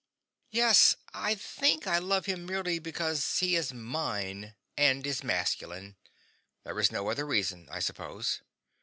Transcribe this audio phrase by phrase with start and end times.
[0.49, 5.95] Yes, I think I love him merely because he is MINE and is MASCULINE.
[6.63, 8.41] There is no other reason, I suppose.